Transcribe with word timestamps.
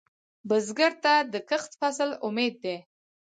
بزګر 0.47 0.93
ته 1.03 1.13
د 1.33 1.35
کښت 1.49 1.71
فصل 1.79 2.09
امید 2.27 2.55
دی 2.63 2.77